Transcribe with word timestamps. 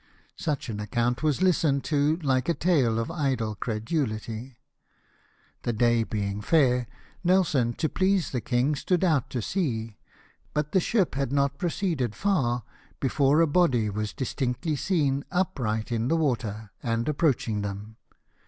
Such 0.35 0.67
an 0.67 0.79
account 0.79 1.21
was 1.21 1.43
listened 1.43 1.83
to 1.83 2.17
like 2.23 2.49
a 2.49 2.55
tale 2.55 2.97
of 2.97 3.11
idle 3.11 3.55
credulit}^ 3.55 4.55
The 5.61 5.73
day 5.73 6.01
being 6.03 6.41
fair, 6.41 6.87
Nelson, 7.23 7.73
to 7.73 7.87
please 7.87 8.31
the 8.31 8.41
king, 8.41 8.73
stood 8.75 9.03
out 9.03 9.29
to 9.29 9.43
sea, 9.43 9.99
but 10.55 10.71
the 10.71 10.79
ship 10.79 11.13
had 11.13 11.31
not 11.31 11.59
proceeded 11.59 12.15
far 12.15 12.63
before 12.99 13.41
a 13.41 13.45
BURIAL 13.47 13.65
OF 13.93 13.93
CARACCIOLL 13.93 13.93
189 13.93 13.93
body 13.93 14.01
was 14.01 14.13
distinctly 14.15 14.75
seen, 14.75 15.23
upright 15.31 15.91
in 15.91 16.07
the 16.07 16.17
water, 16.17 16.71
and 16.81 17.07
approaching 17.07 17.61
them. 17.61 17.97